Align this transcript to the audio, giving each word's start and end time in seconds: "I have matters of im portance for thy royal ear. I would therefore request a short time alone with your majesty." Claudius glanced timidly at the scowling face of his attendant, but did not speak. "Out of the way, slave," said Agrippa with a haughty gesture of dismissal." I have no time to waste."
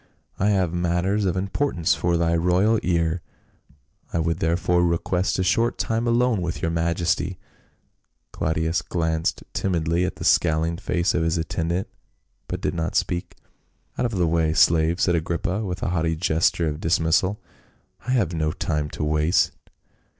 "I 0.39 0.47
have 0.49 0.73
matters 0.73 1.25
of 1.25 1.37
im 1.37 1.49
portance 1.49 1.95
for 1.95 2.17
thy 2.17 2.35
royal 2.35 2.79
ear. 2.81 3.21
I 4.11 4.17
would 4.17 4.39
therefore 4.39 4.83
request 4.83 5.37
a 5.37 5.43
short 5.43 5.77
time 5.77 6.07
alone 6.07 6.41
with 6.41 6.59
your 6.59 6.71
majesty." 6.71 7.37
Claudius 8.31 8.81
glanced 8.81 9.43
timidly 9.53 10.03
at 10.03 10.15
the 10.15 10.23
scowling 10.23 10.77
face 10.77 11.13
of 11.13 11.21
his 11.21 11.37
attendant, 11.37 11.87
but 12.47 12.61
did 12.61 12.73
not 12.73 12.95
speak. 12.95 13.35
"Out 13.95 14.07
of 14.07 14.15
the 14.15 14.25
way, 14.25 14.53
slave," 14.53 14.99
said 14.99 15.13
Agrippa 15.13 15.63
with 15.63 15.83
a 15.83 15.89
haughty 15.89 16.15
gesture 16.15 16.67
of 16.67 16.79
dismissal." 16.81 17.39
I 18.07 18.13
have 18.13 18.33
no 18.33 18.51
time 18.53 18.89
to 18.97 19.03
waste." 19.03 19.51